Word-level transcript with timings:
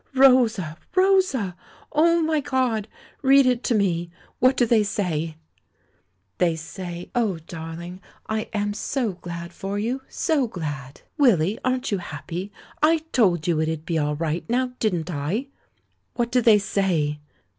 "Rosa, 0.15 0.77
Rosa! 0.95 1.55
Oh, 1.91 2.23
my 2.23 2.39
God! 2.39 2.87
Read 3.21 3.45
it 3.45 3.63
to 3.65 3.75
me! 3.75 4.09
What 4.39 4.57
do 4.57 4.65
they 4.65 4.81
say?" 4.81 5.37
"They 6.39 6.55
say.... 6.55 7.11
Oh, 7.13 7.37
darling, 7.45 8.01
I 8.25 8.49
am 8.51 8.73
so 8.73 9.11
glad 9.13 9.53
for 9.53 9.77
you, 9.77 10.01
so 10.09 10.47
glad! 10.47 11.01
Willy, 11.19 11.59
aren't 11.63 11.91
you 11.91 11.99
happy? 11.99 12.51
I 12.81 13.03
told 13.11 13.47
you 13.47 13.61
it'd 13.61 13.85
be 13.85 13.99
all 13.99 14.15
right, 14.15 14.43
now 14.49 14.71
didn't 14.79 15.11
I?" 15.11 15.49
"What 16.15 16.31
do 16.31 16.41
they 16.41 16.57
say?" 16.57 17.19